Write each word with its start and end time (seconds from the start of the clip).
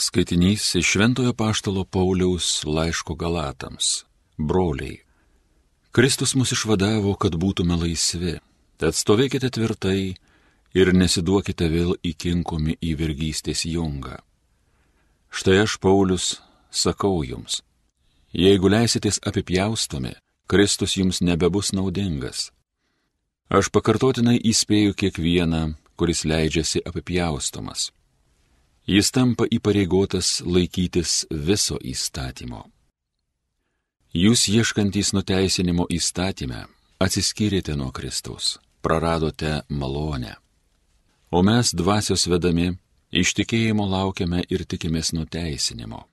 Skaitinys 0.00 0.74
iš 0.74 0.86
Šventojo 0.86 1.32
Paštalo 1.32 1.84
Pauliaus 1.84 2.64
laiško 2.64 3.14
Galatams. 3.14 4.04
Broliai. 4.36 5.00
Kristus 5.90 6.34
mus 6.34 6.52
išvadavo, 6.54 7.16
kad 7.18 7.34
būtume 7.34 7.74
laisvi. 7.80 8.36
Tad 8.78 8.94
stovėkite 8.94 9.50
tvirtai 9.50 10.14
ir 10.78 10.92
nesiduokite 10.94 11.66
vėl 11.74 11.96
įkinkomi 12.12 12.78
į 12.78 12.94
vergystės 13.00 13.64
jungą. 13.66 14.20
Štai 15.34 15.58
aš, 15.64 15.80
Paulius, 15.82 16.30
sakau 16.70 17.24
jums. 17.26 17.64
Jeigu 18.30 18.70
leisitės 18.70 19.18
apipjaustomi, 19.26 20.14
Kristus 20.46 20.94
jums 20.94 21.24
nebebus 21.26 21.74
naudingas. 21.74 22.52
Aš 23.50 23.74
pakartotinai 23.74 24.38
įspėju 24.38 24.94
kiekvieną, 24.94 25.72
kuris 25.98 26.22
leidžiasi 26.22 26.86
apipjaustomas 26.86 27.90
jis 28.88 29.10
tampa 29.12 29.44
įpareigotas 29.52 30.40
laikytis 30.48 31.26
viso 31.30 31.76
įstatymo. 31.84 32.64
Jūs 34.16 34.46
ieškantys 34.48 35.12
nuteisinimo 35.12 35.84
įstatymę 35.92 36.64
atsiskyrėte 37.04 37.76
nuo 37.76 37.90
Kristaus, 37.92 38.56
praradote 38.80 39.60
malonę. 39.68 40.38
O 41.30 41.42
mes 41.44 41.74
dvasios 41.76 42.24
vedami 42.32 42.70
iš 43.12 43.34
tikėjimo 43.36 43.84
laukiame 43.84 44.40
ir 44.48 44.64
tikimės 44.64 45.12
nuteisinimo. 45.12 46.06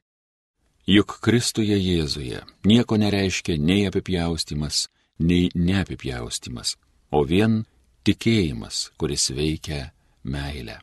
Juk 0.85 1.15
Kristuje 1.23 1.77
Jėzuje 1.79 2.43
nieko 2.67 2.99
nereiškia 2.99 3.55
nei 3.57 3.87
apipjaustimas, 3.87 4.89
nei 5.19 5.47
neapipjaustimas, 5.55 6.75
o 7.09 7.23
vien 7.23 7.63
tikėjimas, 8.03 8.91
kuris 8.99 9.31
veikia 9.31 9.93
meilę. 10.27 10.81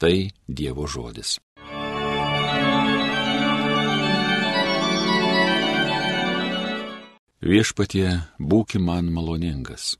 Tai 0.00 0.30
Dievo 0.48 0.86
žodis. 0.88 1.34
Viešpatie, 7.44 8.08
būki 8.40 8.80
man 8.80 9.12
maloningas. 9.12 9.98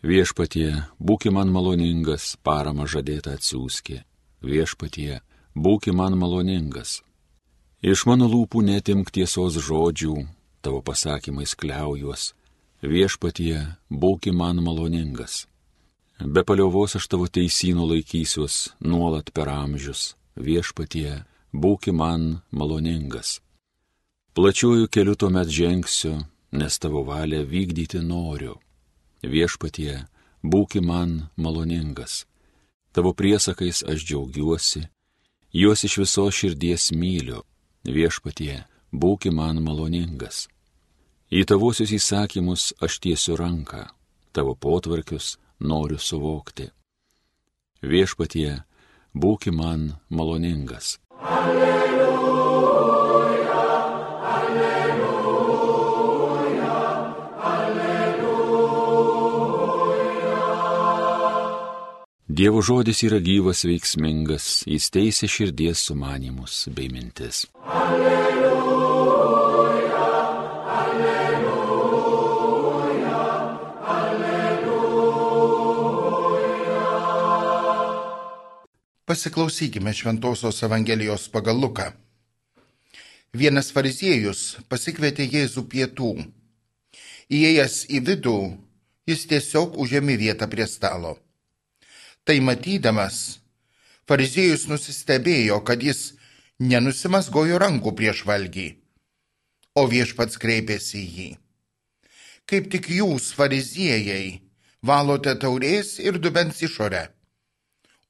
Viešpatie, 0.00 0.70
būki 0.96 1.28
man 1.28 1.52
maloningas, 1.52 2.38
parama 2.40 2.88
žadėta 2.88 3.36
atsiųski. 3.36 4.00
Viešpatie, 4.40 5.20
būki 5.52 5.92
man 5.92 6.16
maloningas. 6.16 7.02
Iš 7.84 8.08
mano 8.08 8.32
lūpų 8.32 8.64
netimk 8.64 9.12
tiesos 9.12 9.60
žodžių, 9.60 10.16
tavo 10.64 10.80
pasakymais 10.80 11.52
kliaujuos. 11.60 12.32
Viešpatie, 12.80 13.66
būki 13.92 14.32
man 14.32 14.64
maloningas. 14.64 15.44
Be 16.24 16.44
paliovos 16.46 16.94
aš 16.94 17.08
tavo 17.10 17.26
teisynų 17.26 17.82
laikysiuos 17.88 18.76
nuolat 18.86 19.32
per 19.34 19.48
amžius, 19.50 20.12
viešpatie, 20.38 21.24
būki 21.50 21.90
man 21.90 22.44
maloningas. 22.54 23.40
Plačiuoju 24.38 24.86
keliu 24.86 25.16
tuomet 25.18 25.50
žengsiu, 25.50 26.20
nes 26.54 26.78
tavo 26.78 27.02
valią 27.08 27.42
vykdyti 27.42 28.04
noriu. 28.06 28.54
Viešpatie, 29.26 30.04
būki 30.46 30.84
man 30.84 31.26
maloningas. 31.34 32.22
Tavo 32.94 33.12
priesakais 33.18 33.82
aš 33.82 34.06
džiaugiuosi, 34.06 34.86
juos 35.50 35.82
iš 35.82 35.98
viso 36.04 36.30
širdies 36.30 36.92
myliu. 36.94 37.42
Viešpatie, 37.82 38.62
būki 38.94 39.34
man 39.34 39.58
maloningas. 39.58 40.46
Į 41.34 41.48
tavosius 41.50 41.90
įsakymus 41.90 42.74
aš 42.78 43.00
tiesiu 43.02 43.34
ranką, 43.40 43.88
tavo 44.30 44.54
potvarkius 44.54 45.40
noriu 45.62 45.98
suvokti. 45.98 46.68
Viešpatie, 47.82 48.62
būki 49.14 49.50
man 49.54 49.92
maloningas. 50.10 50.98
Alleluja, 51.22 52.02
alleluja, 54.34 55.16
alleluja. 57.52 58.60
Dievo 62.28 62.62
žodis 62.62 63.02
yra 63.06 63.18
gyvas 63.22 63.64
veiksmingas, 63.68 64.62
jis 64.66 64.90
teisė 64.94 65.26
širdies 65.30 65.78
sumanimus 65.88 66.68
bei 66.74 66.88
mintis. 66.92 67.46
Alleluja. 67.66 68.41
Pasiklausykime 79.12 79.92
Šventojios 79.92 80.62
Evangelijos 80.62 81.28
pagal 81.28 81.58
Luką. 81.60 81.90
Vienas 83.36 83.68
fariziejus 83.76 84.40
pasikvietė 84.72 85.26
Jėzų 85.34 85.66
pietų. 85.68 86.12
Įėjęs 87.28 87.76
į 87.92 88.00
vidų, 88.08 88.38
jis 89.04 89.26
tiesiog 89.28 89.76
užėmė 89.84 90.16
vietą 90.16 90.48
prie 90.48 90.64
stalo. 90.64 91.12
Tai 92.24 92.38
matydamas, 92.48 93.20
fariziejus 94.08 94.64
nusistebėjo, 94.72 95.60
kad 95.60 95.84
jis 95.84 96.14
nenusimasgojo 96.72 97.60
rankų 97.60 97.92
prieš 98.00 98.24
valgį, 98.32 98.68
o 99.76 99.90
viešpats 99.92 100.40
kreipėsi 100.40 101.02
į 101.04 101.08
jį. 101.20 101.32
Kaip 102.48 102.72
tik 102.72 102.88
jūs, 102.88 103.34
fariziejai, 103.36 104.38
valote 104.80 105.36
taurės 105.36 105.98
ir 106.00 106.16
dubens 106.16 106.64
išorę 106.64 107.10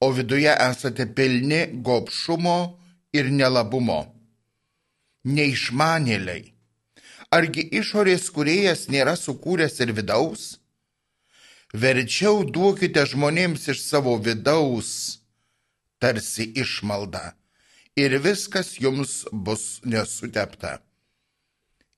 o 0.05 0.11
viduje 0.11 0.53
esate 0.71 1.07
pilni 1.17 1.61
gopšumo 1.87 2.59
ir 3.15 3.29
nelabumo. 3.31 4.01
Neišmanėliai. 5.25 6.49
Argi 7.33 7.63
išorės 7.81 8.27
kuriejas 8.35 8.89
nėra 8.93 9.15
sukūręs 9.17 9.79
ir 9.85 9.93
vidaus? 9.99 10.43
Verčiau 11.73 12.43
duokite 12.55 13.07
žmonėms 13.13 13.69
iš 13.73 13.85
savo 13.87 14.17
vidaus, 14.27 14.91
tarsi 16.03 16.51
išmalda, 16.65 17.23
ir 17.97 18.19
viskas 18.27 18.75
jums 18.83 19.23
bus 19.33 19.79
nesutepta. 19.87 20.75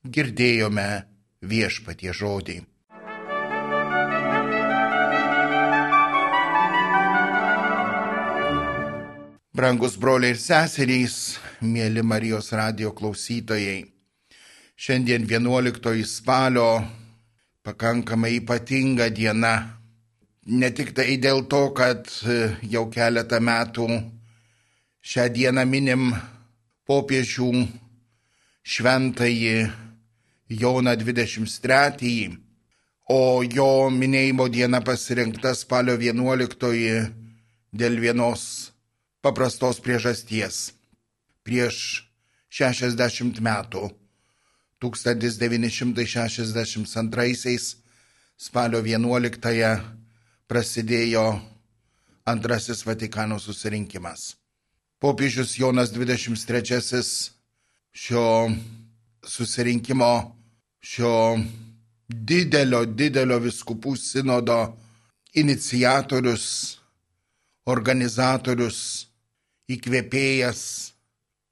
Girdėjome 0.05 0.87
viešpatie 1.41 2.13
žodį. 2.13 2.61
Brangus 9.55 9.93
broliai 9.95 10.33
ir 10.33 10.39
seserys, 10.41 11.13
mėly 11.63 12.01
Marijos 12.03 12.49
radio 12.59 12.89
klausytojai, 12.91 13.85
šiandien 14.75 15.23
11 15.29 16.01
spalio 16.11 16.81
pakankamai 17.63 18.33
ypatinga 18.41 19.07
diena. 19.15 19.53
Ne 20.59 20.73
tik 20.75 20.91
tai 20.97 21.15
dėl 21.23 21.45
to, 21.47 21.61
kad 21.71 22.03
e, 22.27 22.51
jau 22.73 22.83
keletą 22.91 23.39
metų 23.39 23.87
šią 25.13 25.29
dieną 25.39 25.63
minim 25.71 26.11
popiežių 26.83 27.49
šventąjį 28.75 29.57
Joną 30.65 30.99
23, 30.99 32.13
o 33.07 33.23
jo 33.47 33.73
minėjimo 34.03 34.51
diena 34.51 34.83
pasirinkta 34.83 35.55
spalio 35.55 35.95
11 35.95 37.11
dėl 37.71 38.01
vienos 38.03 38.74
paprastos 39.25 39.81
priežasties. 39.81 40.77
Prieš 41.41 42.05
60 42.53 43.41
metų, 43.41 43.89
1962 44.77 47.57
spalio 48.37 48.85
11-ąją 48.85 49.81
prasidėjo 50.45 51.41
antrasis 52.25 52.85
Vatikano 52.85 53.39
susirinkimas. 53.41 54.35
Popiežius 55.01 55.57
Jonas 55.57 55.89
23 55.93 56.81
šio 57.95 58.51
susirinkimo, 59.25 60.35
šio 60.81 61.39
didelio, 62.07 62.85
didelio 62.85 63.39
viskupų 63.41 63.97
sinodo 63.97 64.77
iniciatorius, 65.33 66.77
organizatorius, 67.65 69.07
įkvėpėjas, 69.71 70.61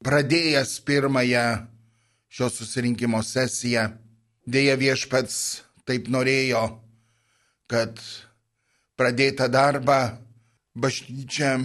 pradėjęs 0.06 0.72
pirmąją 0.86 1.46
šio 2.34 2.50
susirinkimo 2.50 3.22
sesiją. 3.26 3.90
Deja 4.46 4.76
viešpats 4.76 5.64
taip 5.88 6.08
norėjo, 6.12 6.80
kad 7.72 8.00
pradėtą 9.00 9.48
darbą 9.52 10.18
bažnyčia 10.76 11.60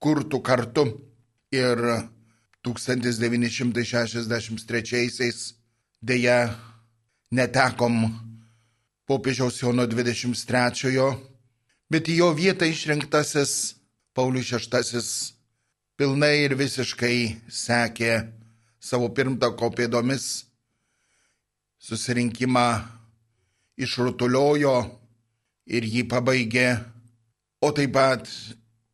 kurtų 0.00 0.40
kartu 0.42 1.00
ir 1.52 2.08
1963-aisiais 2.66 5.54
dėja 6.00 6.54
netekom 7.30 8.20
popiežiaus 9.10 9.62
Jono 9.62 9.86
23-ojo, 9.90 11.08
bet 11.90 12.08
į 12.08 12.14
jo 12.22 12.32
vietą 12.36 12.64
išrinktasis 12.70 13.74
Paulius 14.14 14.52
VI 14.52 15.39
pilnai 16.00 16.46
ir 16.46 16.54
visiškai 16.56 17.16
sekė 17.52 18.14
savo 18.80 19.10
pirmtako 19.12 19.68
pėdomis, 19.76 20.46
susirinkimą 21.76 22.68
išrutuliojo 23.84 24.78
ir 25.68 25.84
jį 25.84 26.06
pabaigė, 26.08 26.70
o 27.60 27.68
taip 27.76 27.92
pat 27.92 28.32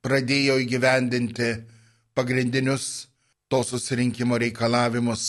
pradėjo 0.03 0.57
įgyvendinti 0.65 1.53
pagrindinius 2.19 3.07
to 3.47 3.63
susirinkimo 3.63 4.41
reikalavimus, 4.43 5.29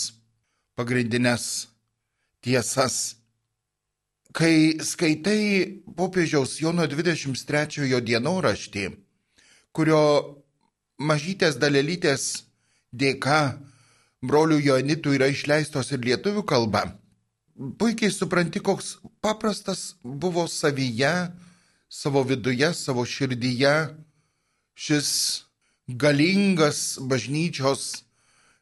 pagrindinės 0.73 1.67
tiesas. 2.41 2.97
Kai 4.33 4.81
skaitai 4.81 5.85
popiežiaus 5.93 6.57
Jono 6.57 6.89
23 6.89 8.01
dienoraštį, 8.01 8.89
kurio 9.69 10.03
mažytės 10.97 11.57
dalelytės 11.61 12.43
dėka 12.91 13.57
brolių 14.25 14.59
Joanitų 14.65 15.17
yra 15.17 15.29
išleistos 15.31 15.91
ir 15.93 16.01
lietuvių 16.05 16.43
kalba, 16.47 16.83
puikiai 17.77 18.11
supranti, 18.11 18.59
koks 18.59 18.97
paprastas 19.21 19.95
buvo 20.03 20.47
savyje, 20.49 21.29
savo 21.89 22.23
viduje, 22.27 22.73
savo 22.73 23.05
širdyje 23.05 23.75
šis 24.77 25.09
galingas 25.87 26.97
bažnyčios 26.99 28.03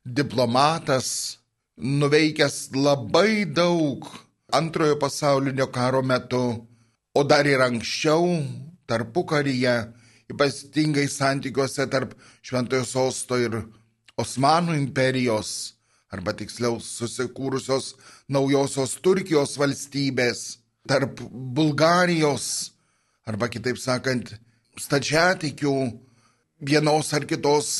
diplomatas, 0.05 1.39
nuveikęs 1.75 2.71
labai 2.75 3.45
daug 3.45 4.05
antrojo 4.53 4.99
pasaulinio 5.01 5.67
karo 5.73 6.03
metu, 6.03 6.67
o 7.15 7.23
dar 7.23 7.47
ir 7.47 7.63
anksčiau, 7.63 8.43
tarpukaryje, 8.87 9.75
ypatingai 10.31 11.07
santykiuose 11.11 11.87
tarp 11.91 12.15
Šventojo 12.45 12.85
Sosto 12.87 13.37
ir 13.41 13.59
Osmanų 14.17 14.77
imperijos, 14.79 15.75
arba 16.13 16.33
tiksliau 16.37 16.79
susikūrusios 16.79 17.93
naujosios 18.31 18.95
Turkijos 19.03 19.57
valstybės, 19.59 20.61
tarp 20.87 21.19
Bulgarijos, 21.29 22.71
arba 23.27 23.49
kitaip 23.51 23.77
sakant, 23.81 24.35
stačiatikių 24.79 25.75
vienos 26.65 27.11
ar 27.13 27.25
kitos 27.27 27.71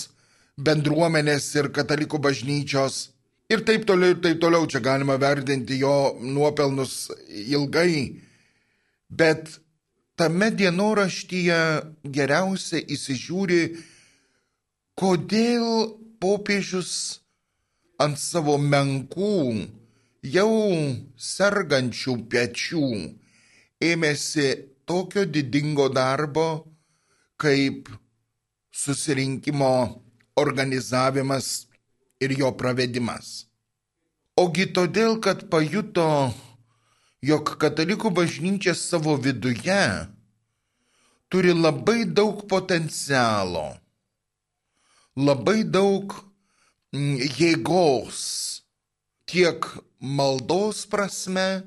bendruomenės 0.57 1.47
ir 1.55 1.71
katalikų 1.75 2.19
bažnyčios. 2.23 3.09
Ir 3.51 3.61
taip 3.61 3.85
toliau, 3.85 4.15
ir 4.15 4.21
taip 4.23 4.39
toliau, 4.41 4.65
čia 4.65 4.81
galima 4.81 5.19
verdinti 5.21 5.77
jo 5.77 6.15
nuopelnus 6.21 7.11
ilgai, 7.29 8.21
bet 9.09 9.59
tame 10.19 10.49
dienoraštyje 10.55 11.59
geriausia 12.17 12.81
įsižiūri, 12.95 13.61
kodėl 14.99 15.67
popiežius 16.23 16.93
ant 17.99 18.19
savo 18.19 18.55
menkų, 18.59 19.67
jau 20.35 20.51
sergančių 21.19 22.15
pečių 22.31 22.87
ėmėsi 23.91 24.47
tokio 24.87 25.25
didingo 25.25 25.89
darbo, 25.93 26.47
kaip 27.37 27.89
susirinkimo 28.71 29.73
organizavimas 30.39 31.67
ir 32.23 32.35
jo 32.39 32.51
pravedimas. 32.59 33.45
Ogi 34.35 34.67
todėl, 34.75 35.19
kad 35.23 35.45
pajuto, 35.51 36.07
jog 37.25 37.55
katalikų 37.61 38.11
bažnyčia 38.13 38.75
savo 38.77 39.15
viduje 39.17 39.81
turi 41.31 41.53
labai 41.55 42.03
daug 42.05 42.43
potencialo, 42.49 43.65
labai 45.17 45.63
daug 45.65 46.13
jėgos 47.39 48.21
tiek 49.25 49.65
maldos 49.99 50.85
prasme, 50.91 51.65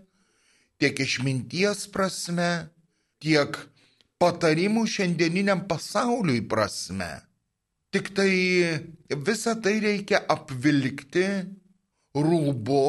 tiek 0.79 1.01
išminties 1.03 1.89
prasme, 1.91 2.71
tiek 3.19 3.59
patarimų 4.23 4.87
šiandieniniam 4.87 5.67
pasauliui 5.71 6.45
prasme. 6.49 7.11
Tik 7.91 8.13
tai 8.15 8.33
visą 9.27 9.57
tai 9.65 9.79
reikia 9.83 10.21
apvilkti 10.29 11.27
rūbu, 12.15 12.85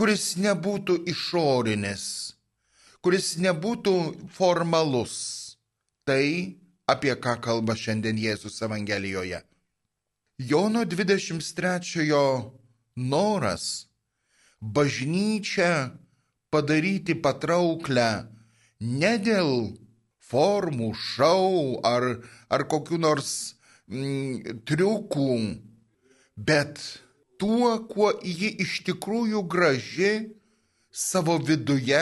kuris 0.00 0.38
nebūtų 0.40 0.94
išorinis, 1.12 2.04
kuris 3.04 3.34
nebūtų 3.36 3.92
formalus. 4.32 5.16
Tai, 6.08 6.56
apie 6.88 7.12
ką 7.20 7.34
kalba 7.44 7.76
šiandien 7.76 8.16
Jėzus 8.16 8.56
Evangelijoje. 8.64 9.42
Jono 10.40 10.86
23 10.88 12.06
noras 12.96 13.66
bažnyčią 14.60 15.68
padaryti 16.48 17.18
patrauklę 17.20 18.08
ne 18.80 19.12
dėl 19.20 19.52
formų, 20.32 20.94
šau 20.96 21.76
ar, 21.84 22.08
ar 22.48 22.64
kokiu 22.72 22.96
nors 23.04 23.52
mm, 23.92 24.64
triukų, 24.64 25.30
bet 26.40 26.80
tuo, 27.40 27.72
kuo 27.88 28.12
ji 28.22 28.52
iš 28.64 28.80
tikrųjų 28.88 29.42
graži 29.48 30.12
savo 30.92 31.38
viduje, 31.38 32.00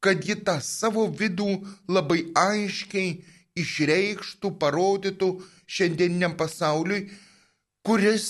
kad 0.00 0.24
ji 0.24 0.36
tą 0.44 0.58
savo 0.64 1.06
vidų 1.08 1.60
labai 1.88 2.24
aiškiai 2.36 3.20
išreikštų, 3.60 4.52
parodytų 4.60 5.30
šiandieniniam 5.70 6.36
pasauliui, 6.38 7.08
kuris 7.84 8.28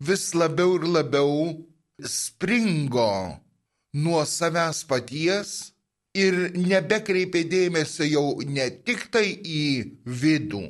vis 0.00 0.32
labiau 0.34 0.76
ir 0.78 0.86
labiau 0.98 1.32
springo 2.04 3.40
nuo 3.96 4.24
savęs 4.28 4.84
paties 4.88 5.52
ir 6.16 6.36
nebekreipė 6.56 7.44
dėmesio 7.48 8.08
jau 8.08 8.26
ne 8.44 8.68
tik 8.84 9.08
tai 9.12 9.26
į 9.32 9.64
vidų, 10.04 10.64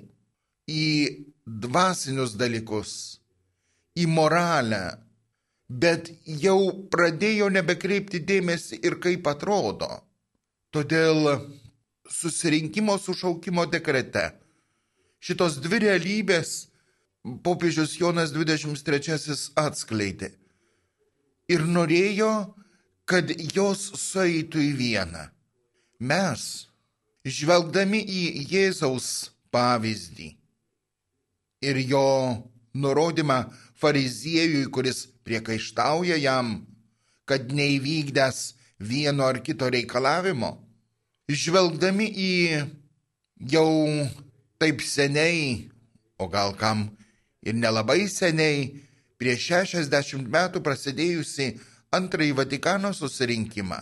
į 0.67 0.87
dvasinius 1.47 2.35
dalykus, 2.39 3.21
į 3.97 4.07
moralę, 4.13 4.99
bet 5.69 6.11
jau 6.27 6.59
pradėjo 6.93 7.49
nebekreipti 7.53 8.21
dėmesį 8.29 8.81
ir 8.87 8.99
kaip 9.03 9.27
atrodo. 9.31 9.89
Todėl 10.75 11.31
susirinkimo 12.11 12.99
sušaukimo 13.01 13.65
dekrete 13.73 14.31
šitos 15.27 15.59
dvi 15.63 15.81
realybės 15.87 16.53
popiežius 17.43 17.97
Jonas 17.99 18.33
23 18.35 19.51
atskleidė. 19.59 20.31
Ir 21.51 21.63
norėjo, 21.67 22.31
kad 23.07 23.31
jos 23.55 23.89
sueitų 24.03 24.63
į 24.63 24.73
vieną. 24.79 25.25
Mes, 26.03 26.67
žvelgdami 27.27 28.03
į 28.03 28.23
Jėzaus 28.51 29.31
pavyzdį 29.55 30.33
ir 31.67 31.79
jo 31.89 32.09
nurodymą 32.77 33.39
fariziejui, 33.81 34.67
kuris 34.73 35.07
priekaištauja 35.27 36.17
jam, 36.21 36.61
kad 37.27 37.51
neįvykdęs 37.53 38.55
vieno 38.79 39.27
ar 39.27 39.41
kito 39.43 39.69
reikalavimo, 39.73 40.53
žvelgdami 41.29 42.07
į 42.07 42.35
jau 43.53 43.71
taip 44.61 44.83
seniai, 44.85 45.69
o 46.19 46.29
gal 46.33 46.55
kam 46.57 46.89
ir 47.45 47.57
nelabai 47.57 48.07
seniai, 48.09 48.71
prieš 49.19 49.51
60 49.51 50.31
metų 50.33 50.63
prasidėjusi 50.65 51.57
antrąjį 51.97 52.33
Vatikano 52.37 52.93
susirinkimą. 52.97 53.81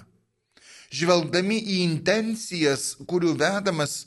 Žvelgdami 0.94 1.58
į 1.58 1.78
intencijas, 1.84 2.92
kurių 3.08 3.34
vedamas 3.38 4.04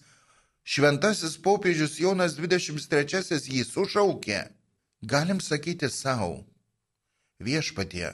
šventasis 0.64 1.36
popiežius 1.44 1.98
Jonas 2.00 2.38
23 2.40 3.42
jį 3.52 3.66
sušaukė, 3.68 4.46
galim 5.02 5.40
sakyti 5.42 5.90
savo, 5.90 6.46
viešpatie, 7.40 8.10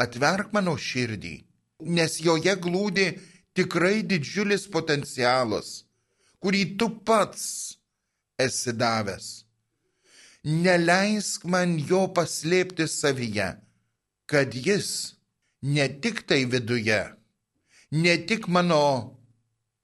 atverk 0.00 0.52
mano 0.56 0.76
širdį, 0.80 1.34
nes 1.84 2.20
joje 2.24 2.54
glūdi 2.56 3.08
tikrai 3.54 4.02
didžiulis 4.02 4.64
potencialas, 4.72 5.84
kurį 6.40 6.64
tu 6.78 6.88
pats 7.04 7.76
esi 8.40 8.72
davęs. 8.72 9.44
Neleisk 10.44 11.44
man 11.48 11.76
jo 11.78 12.06
paslėpti 12.16 12.88
savyje, 12.88 13.54
kad 14.28 14.52
jis 14.54 14.88
ne 15.62 15.86
tik 15.88 16.24
tai 16.28 16.44
viduje, 16.44 17.00
ne 17.92 18.16
tik 18.28 18.48
mano 18.48 18.82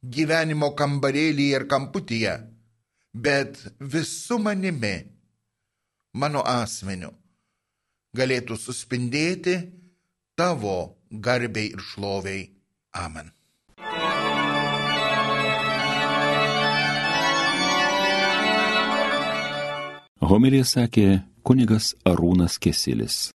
gyvenimo 0.02 0.72
kambarėlyje 0.76 1.60
ir 1.60 1.64
kamputyje, 1.68 2.34
bet 3.12 3.56
visų 3.80 4.40
manimi, 4.40 4.96
mano 6.12 6.42
asmeniu, 6.46 7.12
galėtų 8.16 8.56
suspindėti 8.58 9.56
tavo 10.36 10.96
garbiai 11.10 11.74
ir 11.74 11.84
šloviai. 11.92 12.48
Amen. 12.96 13.30
Homilija 20.30 20.66
sakė 20.66 21.06
kunigas 21.42 21.94
Arūnas 22.06 22.58
Kesilis. 22.62 23.28